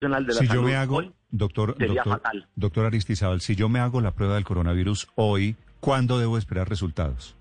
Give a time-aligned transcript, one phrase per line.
[0.00, 2.46] de la si yo me hago, hoy doctor, sería doctor, fatal.
[2.54, 7.36] doctor Aristizábal, si yo me hago la prueba del coronavirus hoy, ¿cuándo debo esperar resultados?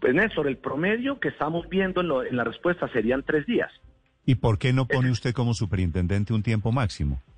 [0.00, 3.70] Pues Néstor, el promedio que estamos viendo en, lo- en la respuesta serían tres días.
[4.24, 7.20] ¿Y por qué no pone usted como superintendente un tiempo máximo?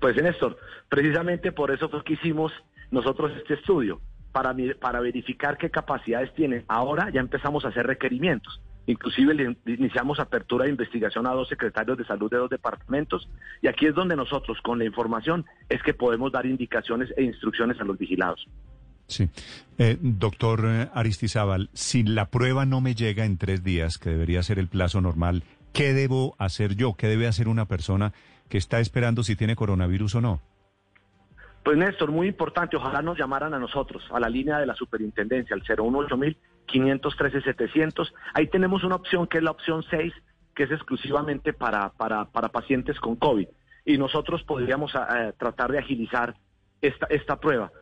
[0.00, 0.56] Pues Néstor,
[0.88, 2.50] precisamente por eso fue que hicimos
[2.90, 4.00] nosotros este estudio,
[4.32, 6.64] para, para verificar qué capacidades tienen.
[6.68, 8.62] Ahora ya empezamos a hacer requerimientos.
[8.88, 13.28] Inclusive le iniciamos apertura de investigación a dos secretarios de salud de dos departamentos
[13.60, 17.78] y aquí es donde nosotros con la información es que podemos dar indicaciones e instrucciones
[17.80, 18.48] a los vigilados.
[19.06, 19.28] Sí.
[19.76, 24.42] Eh, doctor eh, Aristizábal, si la prueba no me llega en tres días, que debería
[24.42, 25.44] ser el plazo normal,
[25.74, 26.94] ¿qué debo hacer yo?
[26.94, 28.14] ¿Qué debe hacer una persona
[28.48, 30.40] que está esperando si tiene coronavirus o no?
[31.62, 35.54] Pues Néstor, muy importante, ojalá nos llamaran a nosotros, a la línea de la superintendencia,
[35.54, 36.16] al 018
[36.68, 40.12] 513 700 Ahí tenemos una opción que es la opción 6,
[40.54, 43.48] que es exclusivamente para, para, para pacientes con COVID.
[43.84, 46.34] Y nosotros podríamos eh, tratar de agilizar
[46.80, 47.72] esta, esta prueba.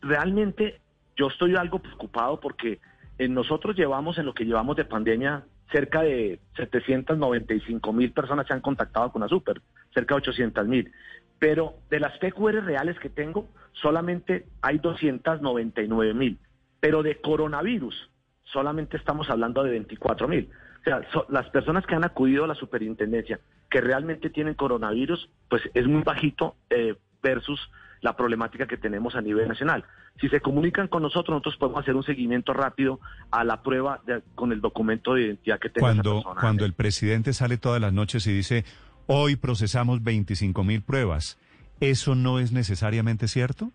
[0.00, 0.80] Realmente
[1.16, 2.80] yo estoy algo preocupado porque
[3.18, 8.52] eh, nosotros llevamos, en lo que llevamos de pandemia, cerca de 795 mil personas se
[8.52, 9.62] han contactado con la super,
[9.94, 10.92] cerca de 800 mil.
[11.38, 16.38] Pero de las PQR reales que tengo, solamente hay 299 mil.
[16.80, 18.10] Pero de coronavirus,
[18.52, 20.50] solamente estamos hablando de 24 mil.
[20.80, 25.28] O sea, so- las personas que han acudido a la superintendencia, que realmente tienen coronavirus,
[25.48, 27.60] pues es muy bajito eh, versus
[28.00, 29.84] la problemática que tenemos a nivel nacional.
[30.20, 32.98] Si se comunican con nosotros, nosotros podemos hacer un seguimiento rápido
[33.30, 36.40] a la prueba de- con el documento de identidad que tenga esa Cuando, persona.
[36.40, 38.64] cuando el presidente sale todas las noches y dice,
[39.06, 41.38] hoy procesamos 25 mil pruebas,
[41.80, 43.70] ¿eso no es necesariamente cierto?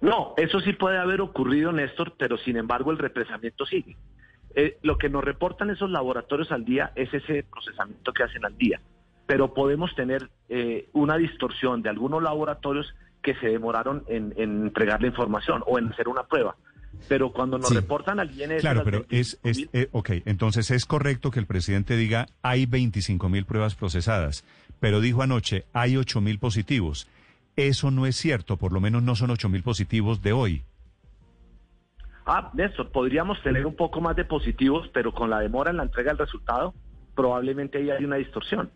[0.00, 3.96] No, eso sí puede haber ocurrido, Néstor, pero sin embargo el represamiento sigue.
[4.54, 8.56] Eh, lo que nos reportan esos laboratorios al día es ese procesamiento que hacen al
[8.56, 8.80] día,
[9.26, 15.00] pero podemos tener eh, una distorsión de algunos laboratorios que se demoraron en, en entregar
[15.02, 16.56] la información o en hacer una prueba.
[17.08, 17.74] Pero cuando nos Sí.
[17.74, 18.60] reportan al INS...
[18.60, 22.66] Claro, pero es, es 25.000, eh, ok, entonces es correcto que el presidente diga hay
[22.66, 24.44] 25 mil pruebas procesadas,
[24.80, 27.06] pero dijo anoche hay 8 mil positivos.
[27.58, 30.62] Eso no es cierto, por lo menos no son 8 mil positivos de hoy.
[32.24, 35.82] Ah, Néstor, podríamos tener un poco más de positivos, pero con la demora en la
[35.82, 36.72] entrega del resultado,
[37.16, 38.70] probablemente ahí hay una distorsión.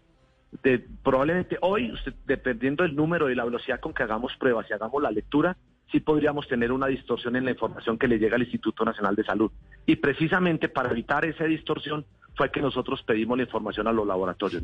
[1.05, 5.01] Probablemente hoy, usted, dependiendo del número y la velocidad con que hagamos pruebas y hagamos
[5.01, 5.57] la lectura,
[5.93, 9.23] sí podríamos tener una distorsión en la información que le llega al Instituto Nacional de
[9.23, 9.53] Salud.
[9.87, 12.05] Y precisamente para evitar esa distorsión
[12.35, 14.61] fue que nosotros pedimos la información a los laboratorios.